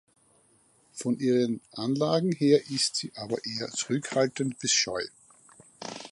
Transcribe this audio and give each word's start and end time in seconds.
Von 0.93 1.19
ihren 1.19 1.61
Anlagen 1.73 2.31
her 2.31 2.67
ist 2.71 2.95
sie 2.95 3.11
aber 3.13 3.37
eher 3.45 3.69
zurückhaltend 3.69 4.57
bis 4.57 4.71
scheu. 4.71 5.03